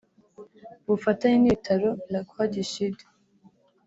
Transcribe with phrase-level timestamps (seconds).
[0.81, 2.95] ku bufatanye n’ibitaro la Croix du Sud